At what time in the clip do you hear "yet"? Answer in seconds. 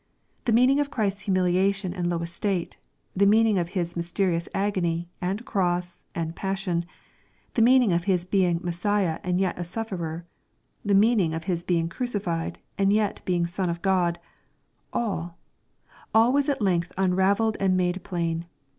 9.39-9.59, 12.91-13.21